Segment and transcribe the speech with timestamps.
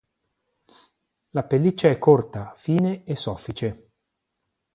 [1.31, 3.89] La pelliccia è corta, fine e soffice.